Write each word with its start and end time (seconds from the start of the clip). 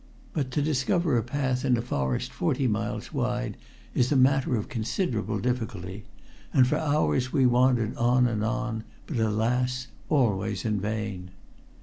But 0.33 0.49
to 0.53 0.63
discover 0.63 1.15
a 1.15 1.21
path 1.21 1.63
in 1.63 1.77
a 1.77 1.81
forest 1.83 2.31
forty 2.31 2.67
miles 2.67 3.13
wide 3.13 3.55
is 3.93 4.11
a 4.11 4.15
matter 4.15 4.55
of 4.55 4.67
considerable 4.67 5.37
difficulty, 5.39 6.05
and 6.51 6.65
for 6.65 6.77
hours 6.79 7.31
we 7.31 7.45
wandered 7.45 7.95
on 7.97 8.25
and 8.25 8.43
on, 8.43 8.83
but 9.05 9.17
alas! 9.17 9.89
always 10.09 10.65
in 10.65 10.79
vain. 10.81 11.29